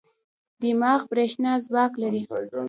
دماغ 0.61 1.01
برېښنا 1.11 1.51
ځواک 1.65 1.93
لري. 2.01 2.21